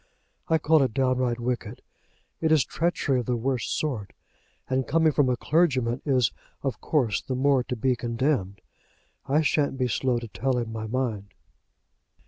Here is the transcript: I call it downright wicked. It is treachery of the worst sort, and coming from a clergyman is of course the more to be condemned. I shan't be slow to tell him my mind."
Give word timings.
I 0.47 0.57
call 0.57 0.81
it 0.81 0.95
downright 0.95 1.39
wicked. 1.39 1.83
It 2.39 2.51
is 2.51 2.65
treachery 2.65 3.19
of 3.19 3.27
the 3.27 3.35
worst 3.35 3.77
sort, 3.77 4.13
and 4.67 4.87
coming 4.87 5.11
from 5.11 5.29
a 5.29 5.37
clergyman 5.37 6.01
is 6.05 6.31
of 6.63 6.81
course 6.81 7.21
the 7.21 7.35
more 7.35 7.61
to 7.65 7.75
be 7.75 7.95
condemned. 7.95 8.61
I 9.27 9.41
shan't 9.41 9.77
be 9.77 9.87
slow 9.87 10.17
to 10.17 10.27
tell 10.27 10.57
him 10.57 10.73
my 10.73 10.87
mind." 10.87 11.35